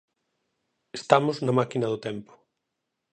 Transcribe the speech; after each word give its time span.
Estamos 0.99 1.35
na 1.45 1.53
máquina 1.59 1.87
do 1.91 2.01
tempo. 2.07 2.31